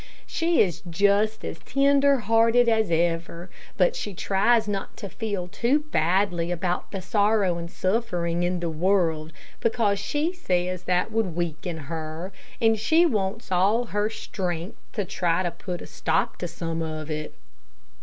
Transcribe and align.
She 0.25 0.59
is 0.63 0.81
just 0.89 1.45
as 1.45 1.59
tender 1.59 2.21
hearted 2.21 2.67
as 2.67 2.89
ever, 2.89 3.51
but 3.77 3.95
she 3.95 4.15
tries 4.15 4.67
not 4.67 4.97
to 4.97 5.09
feel 5.09 5.47
too 5.47 5.81
badly 5.91 6.49
about 6.49 6.89
the 6.89 7.03
sorrow 7.03 7.59
and 7.59 7.69
suffering 7.69 8.41
in 8.41 8.61
the 8.61 8.69
world, 8.71 9.31
because 9.59 9.99
she 9.99 10.33
says 10.33 10.85
that 10.85 11.11
would 11.11 11.35
weaken 11.35 11.77
her, 11.85 12.33
and 12.59 12.79
she 12.79 13.05
wants 13.05 13.51
all 13.51 13.83
her 13.85 14.09
strength 14.09 14.79
to 14.93 15.05
try 15.05 15.43
to 15.43 15.51
put 15.51 15.83
a 15.83 15.85
stop 15.85 16.37
to 16.37 16.47
some 16.47 16.81
of 16.81 17.11
it. 17.11 17.35